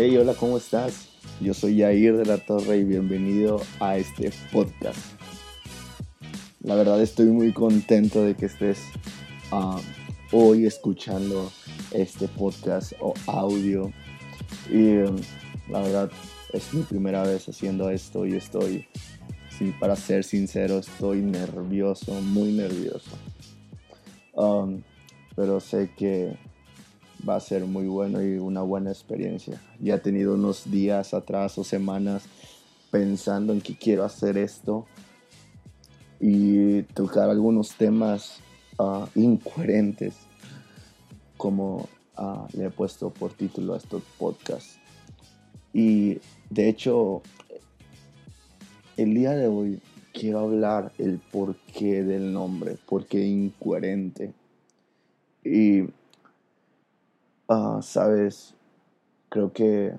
[0.00, 1.08] Hey, hola, ¿cómo estás?
[1.40, 4.96] Yo soy Yair de la Torre y bienvenido a este podcast.
[6.60, 8.78] La verdad estoy muy contento de que estés
[9.50, 9.80] ah,
[10.30, 11.50] hoy escuchando
[11.90, 13.92] este podcast o audio.
[14.70, 15.16] Y um,
[15.68, 16.12] la verdad
[16.52, 18.86] es mi primera vez haciendo esto y estoy,
[19.58, 23.10] sí, para ser sincero, estoy nervioso, muy nervioso.
[24.34, 24.80] Um,
[25.34, 26.36] pero sé que
[27.26, 29.60] va a ser muy bueno y una buena experiencia.
[29.80, 32.24] Ya he tenido unos días atrás o semanas
[32.90, 34.86] pensando en que quiero hacer esto
[36.20, 38.40] y tocar algunos temas
[38.78, 40.14] uh, incoherentes
[41.36, 44.78] como uh, le he puesto por título a estos podcasts.
[45.72, 46.18] Y
[46.50, 47.22] de hecho,
[48.96, 49.80] el día de hoy
[50.12, 54.32] quiero hablar el porqué del nombre, porqué incoherente.
[55.44, 55.84] Y
[57.50, 58.54] Ah, sabes,
[59.30, 59.96] creo que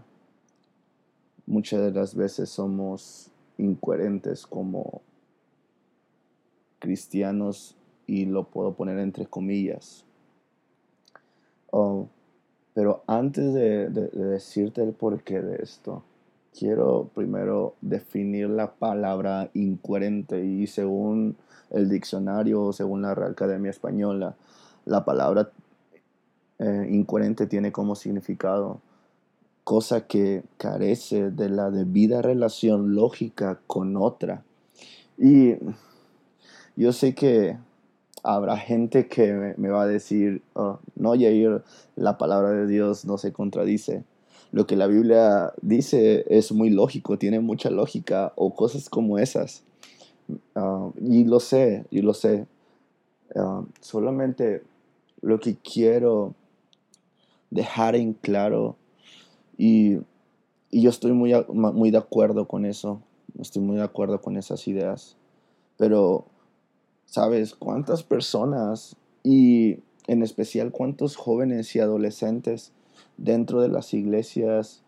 [1.48, 5.02] muchas de las veces somos incoherentes como
[6.78, 7.76] cristianos
[8.06, 10.06] y lo puedo poner entre comillas.
[11.72, 12.08] Oh,
[12.76, 16.04] pero antes de, decirte el porqué de esto,
[16.56, 21.36] quiero primero definir la palabra incoherente y según
[21.72, 24.36] el diccionario, según la Real Academia Española,
[24.86, 25.52] la palabra
[26.60, 28.82] eh, incoherente tiene como significado
[29.64, 34.44] cosa que carece de la debida relación lógica con otra.
[35.18, 35.56] Y
[36.76, 37.58] yo sé que
[38.24, 41.64] habrá gente que me va a decir, oh, no, Yair,
[41.96, 44.04] la palabra de Dios no se contradice.
[44.52, 49.64] Lo que la Biblia dice es muy lógico, tiene mucha lógica o cosas como esas.
[50.56, 52.48] Ah, y lo sé, y lo sé.
[53.36, 54.64] Ah, solamente
[55.22, 56.34] lo que quiero
[57.52, 58.76] dejar en claro.
[59.58, 59.98] Y,
[60.72, 63.02] yo estoy muy, muy de acuerdo con eso,
[63.40, 65.18] estoy muy de acuerdo con esas ideas,
[65.78, 66.26] pero
[67.06, 72.72] ¿sabes cuántas personas y en especial cuántos jóvenes y adolescentes
[73.18, 74.84] dentro de las iglesias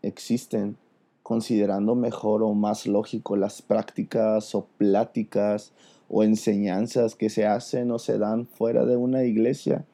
[0.00, 0.78] existen
[1.22, 5.72] considerando mejor o más lógico las prácticas o pláticas
[6.08, 9.84] o enseñanzas que se hacen o se dan fuera de una iglesia,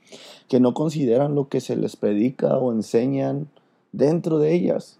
[0.49, 3.49] que no consideran lo que se les predica o enseñan
[3.93, 4.99] dentro de ellas,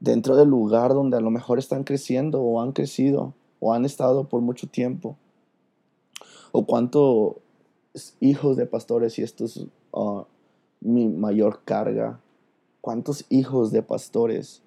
[0.00, 4.24] dentro del lugar donde a lo mejor están creciendo o han crecido o han estado
[4.24, 5.16] por mucho tiempo.
[6.52, 7.36] O cuántos
[8.20, 10.24] hijos de pastores, y esto es ah,
[10.80, 12.20] mi mayor carga,
[12.80, 14.62] cuántos hijos de pastores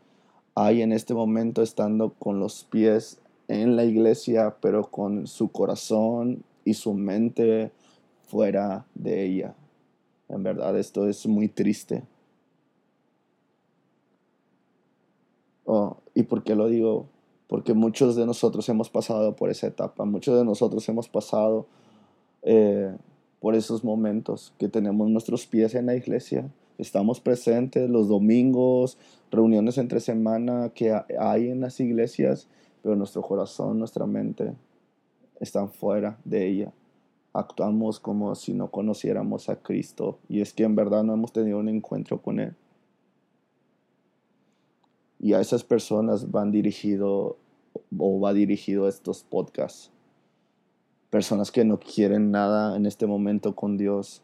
[0.54, 3.20] hay en este momento estando con los pies
[3.52, 7.72] en la iglesia, pero con su corazón y su mente
[8.28, 9.56] fuera de ella.
[10.30, 12.04] En verdad, esto es muy triste.
[15.66, 17.08] Oh, ¿Y por qué lo digo?
[17.48, 21.68] Porque muchos de nosotros hemos pasado por esa etapa, muchos de nosotros hemos pasado
[22.44, 22.96] eh,
[23.42, 28.98] por esos momentos que tenemos nuestros pies en la iglesia, estamos presentes los domingos,
[29.30, 32.48] reuniones entre semana que hay en las iglesias
[32.82, 34.54] pero nuestro corazón, nuestra mente
[35.40, 36.74] están fuera de ella.
[37.34, 41.60] Actuamos como si no conociéramos a Cristo y es que en verdad no hemos tenido
[41.60, 42.56] un encuentro con Él.
[45.20, 47.38] Y a esas personas van dirigido
[47.98, 49.92] o va dirigido estos podcasts.
[51.10, 54.22] Personas que no quieren nada en este momento con Dios,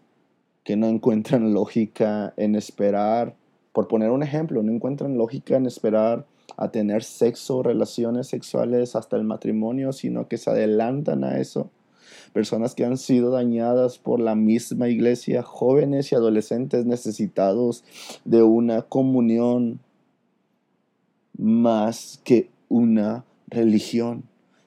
[0.63, 3.35] que no encuentran lógica en esperar,
[3.73, 9.17] por poner un ejemplo, no encuentran lógica en esperar a tener sexo, relaciones sexuales hasta
[9.17, 11.69] el matrimonio, sino que se adelantan a eso.
[12.31, 17.83] Personas que han sido dañadas por la misma iglesia, jóvenes y adolescentes necesitados
[18.23, 19.79] de una comunión
[21.37, 24.23] más que una religión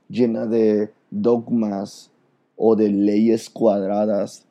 [0.08, 2.10] llena de dogmas
[2.56, 4.44] o de leyes cuadradas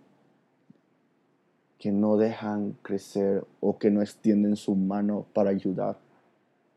[1.77, 5.97] que no dejan crecer o que no extienden su mano para ayudar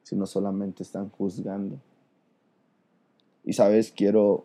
[0.02, 1.78] sino solamente están juzgando.
[3.44, 4.44] Y sabes, quiero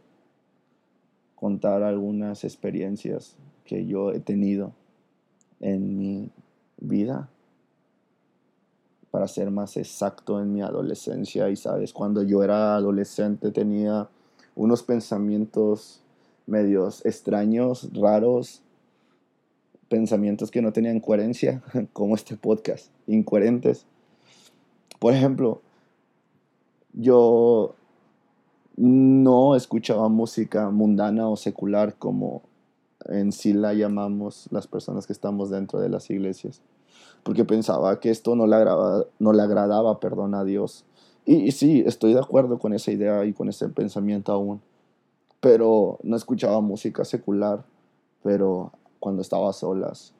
[1.36, 4.74] contar algunas experiencias que yo he tenido
[5.59, 6.31] en mi
[6.77, 7.30] vida,
[9.12, 11.50] para ser más exacto en mi adolescencia.
[11.50, 14.10] Y sabes, cuando yo era adolescente tenía
[14.56, 16.01] unos pensamientos
[16.45, 18.62] medios extraños, raros,
[19.89, 21.62] pensamientos que no tenían coherencia,
[21.94, 23.86] como este podcast, incoherentes.
[25.00, 25.62] Por ejemplo,
[26.94, 27.76] yo
[28.76, 32.44] no escuchaba música mundana o secular como
[33.06, 36.62] en sí la llamamos las personas que estamos dentro de las iglesias.
[37.24, 40.86] Porque pensaba que esto no le agradaba, no le agradaba a Dios.
[41.26, 44.62] Y, y sí, estoy de acuerdo con esa idea y con ese pensamiento aún.
[45.40, 47.64] Pero no escuchaba música secular.
[48.24, 50.14] Pero cuando estaba solas,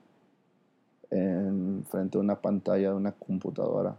[1.10, 3.96] en frente a una pantalla de una computadora,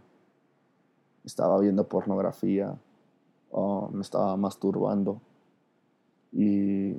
[1.23, 2.77] estaba viendo pornografía,
[3.91, 5.21] me estaba masturbando.
[6.31, 6.95] Y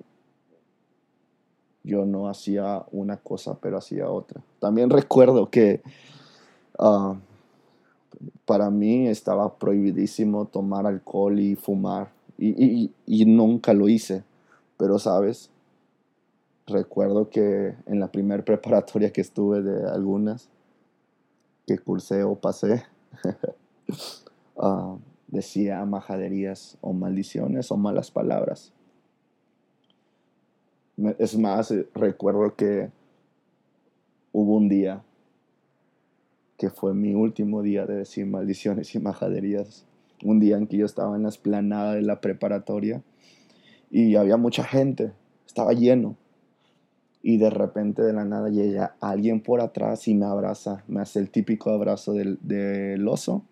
[1.82, 4.43] yo no hacía una cosa, pero hacía otra.
[4.58, 5.82] También recuerdo que
[6.78, 7.17] ah,
[8.44, 12.11] para mí estaba prohibidísimo tomar alcohol y fumar.
[12.38, 14.25] Y, y nunca lo hice,
[14.78, 15.50] pero sabes,
[16.67, 20.49] recuerdo que en la primera preparatoria que estuve de algunas,
[21.67, 22.84] que cursé o pasé,
[24.56, 24.98] uh,
[25.31, 28.72] decía majaderías o maldiciones o malas palabras.
[31.19, 32.90] Es más, eh, recuerdo que
[34.32, 35.02] hubo un día
[36.58, 39.87] que fue mi último día de decir maldiciones y majaderías.
[40.22, 43.02] Un día en que yo estaba en la esplanada de la preparatoria
[43.90, 45.12] y había mucha gente,
[45.46, 46.16] estaba lleno.
[47.22, 51.19] Y de repente de la nada llega alguien por atrás y me abraza, me hace
[51.19, 53.44] el típico abrazo del, del oso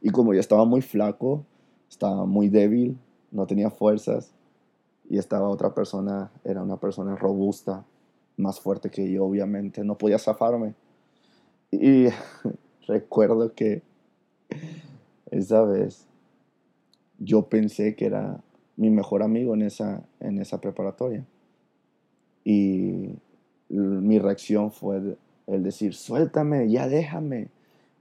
[0.00, 1.44] y como yo estaba muy flaco,
[1.88, 2.98] estaba muy débil,
[3.30, 4.32] no tenía fuerzas,
[5.08, 7.84] y estaba otra persona, era una persona robusta,
[8.36, 10.74] más fuerte que yo, obviamente, no podía zafarme.
[11.70, 12.06] Y
[12.86, 13.82] recuerdo que
[15.30, 16.06] esa vez
[17.18, 18.40] yo pensé que era
[18.76, 21.24] mi mejor amigo en esa, en esa preparatoria.
[22.44, 23.10] Y
[23.68, 25.16] mi reacción fue
[25.46, 27.48] el decir, suéltame, ya déjame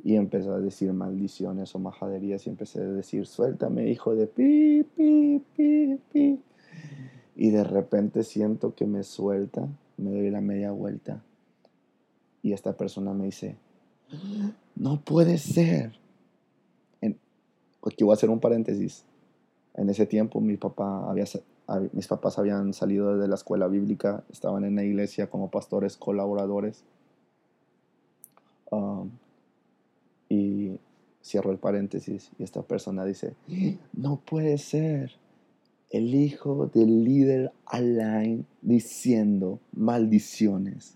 [0.03, 4.83] y empezó a decir maldiciones o majaderías y empecé a decir, suéltame, hijo de pi,
[4.95, 6.39] pi, pi, pi.
[7.35, 9.67] Y de repente siento que me suelta,
[9.97, 11.21] me doy la media vuelta
[12.41, 13.57] y esta persona me dice,
[14.75, 15.93] no puede ser.
[17.85, 19.03] aquí voy a hacer un paréntesis.
[19.75, 25.29] En ese tiempo mis papás habían salido de la escuela bíblica, estaban en la iglesia
[25.29, 26.83] como pastores colaboradores.
[28.71, 29.09] Um,
[31.29, 33.35] cierro el paréntesis y esta persona dice,
[33.93, 35.11] no puede ser
[35.91, 40.95] el hijo del líder Alain diciendo maldiciones.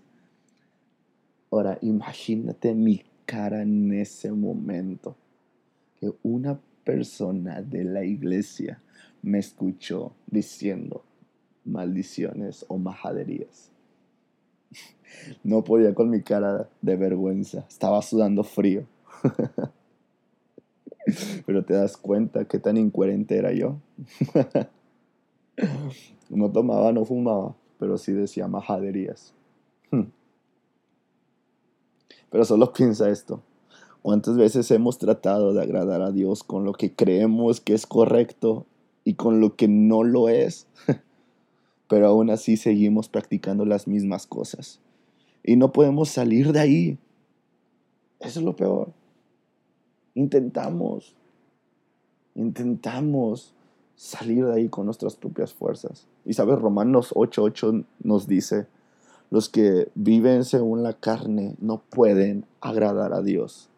[1.50, 5.16] Ahora, imagínate mi cara en ese momento,
[6.00, 8.82] que una persona de la iglesia
[9.22, 11.04] me escuchó diciendo
[11.64, 13.70] maldiciones o majaderías.
[15.44, 18.84] No podía con mi cara de vergüenza, estaba sudando frío.
[21.46, 23.76] Pero te das cuenta qué tan incoherente era yo.
[26.30, 29.34] no tomaba, no fumaba, pero sí decía majaderías.
[32.30, 33.42] Pero solo piensa esto.
[34.02, 38.66] ¿Cuántas veces hemos tratado de agradar a Dios con lo que creemos que es correcto
[39.04, 40.66] y con lo que no lo es?
[41.88, 44.80] Pero aún así seguimos practicando las mismas cosas.
[45.44, 46.98] Y no podemos salir de ahí.
[48.18, 48.92] Eso es lo peor.
[50.14, 51.14] Intentamos,
[52.34, 53.54] intentamos
[53.96, 56.06] salir de ahí con nuestras propias fuerzas.
[56.24, 58.66] Y sabes, Romanos 8:8 nos dice,
[59.30, 63.68] los que viven según la carne no pueden agradar a Dios.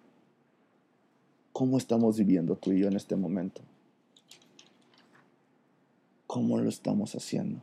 [1.53, 3.63] ¿Cómo estamos viviendo tú y yo en este momento?
[6.27, 7.63] ¿Cómo lo estamos haciendo?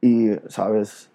[0.00, 1.08] Y, sabes,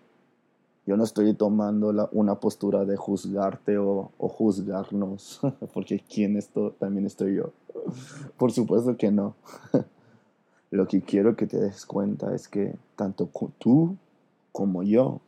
[0.89, 5.39] yo no estoy tomando una postura de juzgarte o, juzgarnos,
[5.75, 6.71] porque ¿quién esto?
[6.79, 7.51] También estoy yo.
[8.37, 9.35] Por supuesto que no.
[10.71, 13.29] Lo que quiero que te des cuenta es que tanto
[13.59, 13.97] tú
[14.51, 15.21] como yo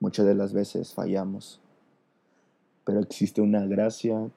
[0.00, 1.60] muchas de las veces fallamos.
[2.86, 4.30] Pero existe una gracia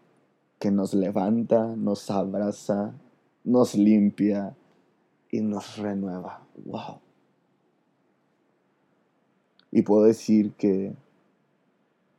[0.60, 2.92] que nos levanta, nos abraza,
[3.46, 4.58] nos limpia
[5.32, 6.42] y nos renueva.
[6.66, 7.09] ¡Wow!
[9.72, 10.94] Y puedo decir que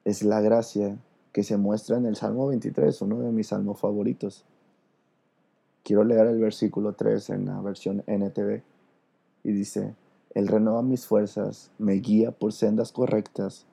[0.05, 0.99] es la gracia
[1.33, 4.45] que se muestra en el Salmo 23, uno de mis salmos favoritos.
[5.83, 8.63] Quiero leer el versículo 3 en la versión NTV
[9.45, 9.95] y dice,
[10.35, 13.67] Él renueva mis fuerzas, me guía por sendas correctas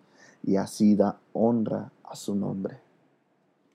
[0.44, 2.80] y así da honra a su nombre.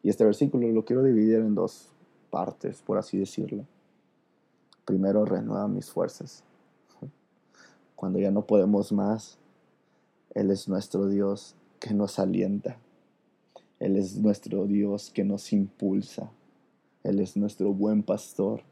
[0.02, 1.90] Y este versículo lo quiero dividir en dos
[2.30, 3.64] partes, por así decirlo.
[4.84, 6.42] Primero, renueva mis fuerzas.
[7.94, 9.38] Cuando ya no podemos más,
[10.34, 12.78] él es nuestro Dios que nos alienta.
[13.78, 16.30] Él es nuestro Dios que nos impulsa.
[17.02, 18.62] Él es nuestro buen pastor,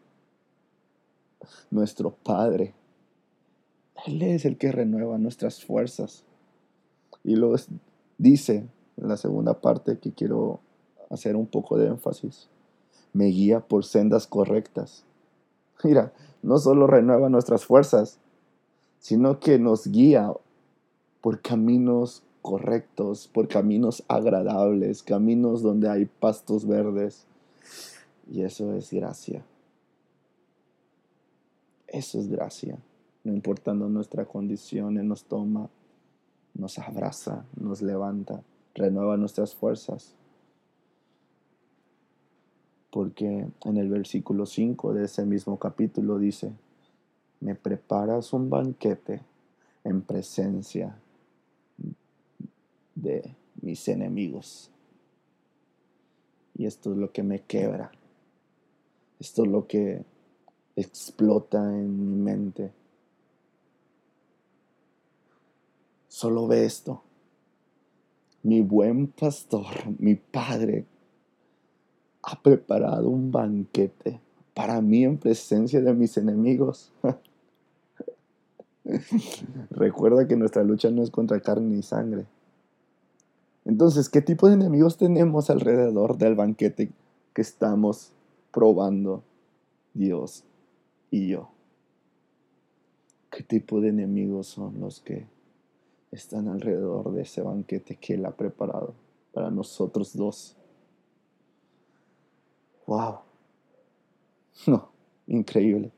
[1.71, 2.75] nuestro Padre.
[4.07, 6.25] Él es el que renueva nuestras fuerzas.
[7.25, 7.57] Y luego
[8.17, 10.61] dice en la segunda parte que quiero
[11.11, 12.49] hacer un poco de énfasis.
[13.13, 15.05] Me guía por sendas correctas.
[15.83, 16.13] Mira,
[16.43, 18.19] no solo renueva nuestras fuerzas,
[19.01, 20.33] sino que nos guía
[21.21, 27.27] por caminos correctos, por caminos agradables, caminos donde hay pastos verdes.
[28.31, 29.45] Y eso es gracia.
[31.89, 32.79] Eso es gracia.
[33.25, 35.69] No importando nuestra condición, Él nos toma,
[36.55, 38.43] nos abraza, nos levanta,
[38.75, 40.15] renueva nuestras fuerzas.
[42.91, 46.53] Porque en el versículo 5 de ese mismo capítulo dice,
[47.41, 49.21] me preparas un banquete
[49.85, 50.97] en presencia
[53.03, 54.71] de mis enemigos.
[56.55, 57.91] Y esto es lo que me quebra.
[59.19, 60.05] Esto es lo que
[60.77, 62.73] explota en mi mente.
[66.09, 67.03] Solo ve esto.
[68.43, 69.67] Mi buen pastor,
[69.99, 70.87] mi padre,
[72.23, 74.21] ha preparado un banquete
[74.55, 76.93] para mí en presencia de mis enemigos.
[79.71, 82.25] Recuerda que nuestra lucha no es contra carne ni sangre.
[83.65, 86.91] Entonces, ¿qué tipo de enemigos tenemos alrededor del banquete
[87.35, 88.13] que estamos
[88.53, 89.23] probando
[89.95, 90.45] Dios
[91.11, 91.51] y yo?
[93.31, 95.27] ¿Qué tipo de enemigos son los que
[96.11, 98.95] están alrededor de ese banquete que Él ha preparado
[99.33, 100.57] para nosotros dos?
[102.87, 103.21] ¡Wow!
[104.67, 104.91] No,
[105.27, 105.91] increíble.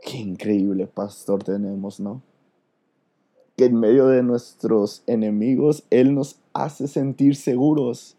[0.00, 2.22] Qué increíble pastor tenemos, ¿no?
[3.56, 8.16] Que en medio de nuestros enemigos Él nos hace sentir seguros.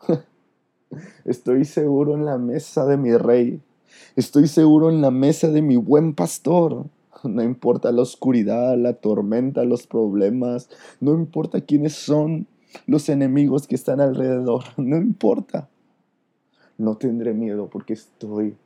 [1.24, 3.60] Estoy seguro en la mesa de mi rey.
[4.16, 6.86] Estoy seguro en la mesa de mi buen pastor.
[7.22, 10.68] No importa la oscuridad, la tormenta, los problemas.
[11.00, 12.46] No importa quiénes son
[12.86, 14.64] los enemigos que están alrededor.
[14.76, 15.68] No importa.
[16.76, 18.56] No tendré miedo porque estoy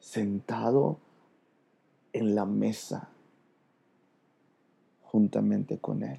[0.00, 0.98] sentado
[2.12, 3.10] en la mesa
[5.16, 6.18] juntamente con Él.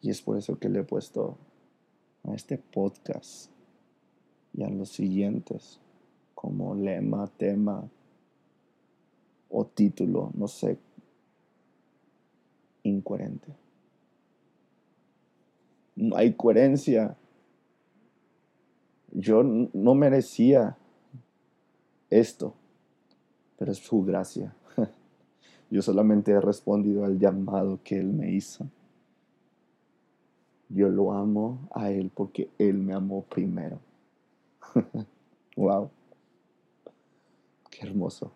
[0.00, 1.36] Y es por eso que le he puesto
[2.24, 3.50] a este podcast
[4.54, 5.78] y a los siguientes
[6.34, 7.86] como lema, tema
[9.50, 10.78] o título, no sé,
[12.82, 13.52] incoherente.
[15.96, 17.14] No hay coherencia.
[19.12, 20.78] Yo no merecía
[22.08, 22.54] esto,
[23.58, 24.54] pero es su gracia.
[25.70, 28.66] Yo solamente he respondido al llamado que Él me hizo.
[30.68, 33.78] Yo lo amo a Él porque Él me amó primero.
[35.56, 35.90] wow.
[37.70, 38.32] Qué hermoso.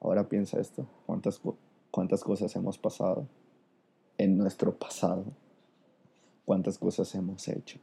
[0.00, 1.40] Ahora piensa esto, cuántas,
[1.90, 3.26] cuántas cosas hemos pasado
[4.16, 5.24] en nuestro pasado
[6.48, 7.78] cuántas cosas hemos hecho.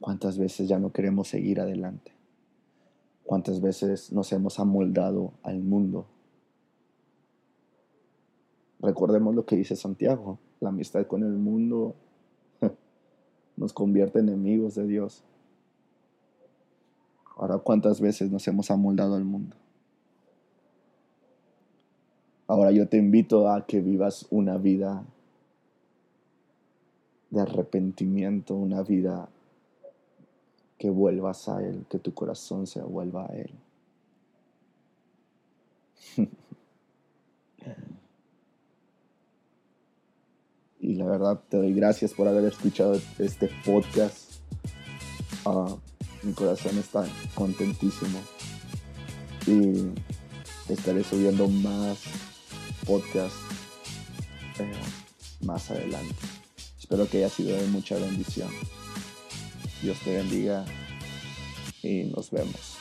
[0.00, 2.12] Cuántas veces ya no queremos seguir adelante.
[3.24, 6.06] Cuántas veces nos hemos amoldado al mundo.
[8.80, 10.38] Recordemos lo que dice Santiago.
[10.60, 11.94] La amistad con el mundo
[13.56, 15.22] nos convierte en enemigos de Dios.
[17.36, 19.56] Ahora, ¿cuántas veces nos hemos amoldado al mundo?
[22.46, 25.04] Ahora yo te invito a que vivas una vida
[27.30, 29.28] de arrepentimiento, una vida
[30.80, 33.50] que vuelvas a Él, que tu corazón se vuelva a Él.
[40.80, 44.40] y la verdad te doy gracias por haber escuchado este podcast.
[45.44, 45.76] Ah,
[46.22, 48.18] mi corazón está contentísimo
[49.46, 49.90] y
[50.72, 52.04] estaré subiendo más
[52.86, 53.38] podcasts
[54.58, 54.72] eh,
[55.44, 56.16] más adelante.
[56.78, 58.48] Espero que haya sido de mucha bendición.
[59.82, 60.64] Dios te bendiga
[61.82, 62.79] y nos vemos.